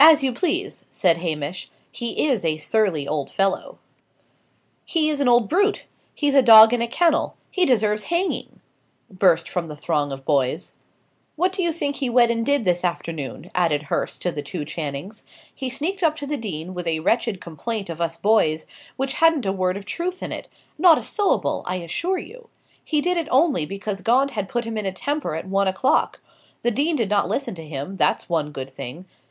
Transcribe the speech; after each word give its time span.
"As 0.00 0.22
you 0.22 0.32
please," 0.32 0.86
said 0.90 1.18
Hamish. 1.18 1.70
"He 1.92 2.28
is 2.28 2.46
a 2.46 2.56
surly 2.56 3.06
old 3.06 3.30
fellow." 3.30 3.78
"He 4.86 5.10
is 5.10 5.20
an 5.20 5.28
old 5.28 5.50
brute! 5.50 5.84
he's 6.14 6.34
a 6.34 6.40
dog 6.40 6.72
in 6.72 6.80
a 6.80 6.88
kennel! 6.88 7.36
he 7.50 7.66
deserves 7.66 8.04
hanging!" 8.04 8.60
burst 9.10 9.46
from 9.46 9.68
the 9.68 9.76
throng 9.76 10.12
of 10.12 10.24
boys. 10.24 10.72
"What 11.36 11.52
do 11.52 11.62
you 11.62 11.72
think 11.72 11.96
he 11.96 12.08
went 12.08 12.30
and 12.32 12.46
did 12.46 12.64
this 12.64 12.84
afternoon?" 12.84 13.50
added 13.54 13.82
Hurst 13.82 14.22
to 14.22 14.32
the 14.32 14.40
two 14.40 14.64
Channings. 14.64 15.24
"He 15.54 15.68
sneaked 15.68 16.02
up 16.02 16.16
to 16.16 16.26
the 16.26 16.38
dean 16.38 16.72
with 16.72 16.86
a 16.86 17.00
wretched 17.00 17.38
complaint 17.38 17.90
of 17.90 18.00
us 18.00 18.16
boys, 18.16 18.64
which 18.96 19.12
hadn't 19.20 19.44
a 19.44 19.52
word 19.52 19.76
of 19.76 19.84
truth 19.84 20.22
in 20.22 20.32
it; 20.32 20.48
not 20.78 20.96
a 20.96 21.02
syllable, 21.02 21.62
I 21.66 21.76
assure 21.82 22.16
you. 22.16 22.48
He 22.82 23.02
did 23.02 23.18
it 23.18 23.28
only 23.30 23.66
because 23.66 24.00
Gaunt 24.00 24.30
had 24.30 24.48
put 24.48 24.64
him 24.64 24.78
in 24.78 24.86
a 24.86 24.90
temper 24.90 25.34
at 25.34 25.46
one 25.46 25.68
o'clock. 25.68 26.22
The 26.62 26.70
dean 26.70 26.96
did 26.96 27.10
not 27.10 27.28
listen 27.28 27.54
to 27.56 27.66
him, 27.68 27.98
that's 27.98 28.30
one 28.30 28.50
good 28.50 28.70
thing. 28.70 29.04